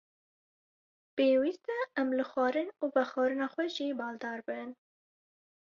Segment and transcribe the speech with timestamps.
[1.15, 4.69] Pêwîst e em li xwarin û vexwarina xwe jî baldar bin.